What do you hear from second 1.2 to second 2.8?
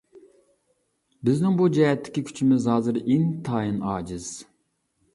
بىزنىڭ بۇ جەھەتتىكى كۈچىمىز